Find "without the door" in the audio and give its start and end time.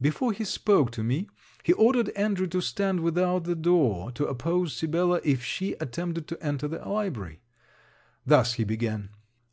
3.04-4.10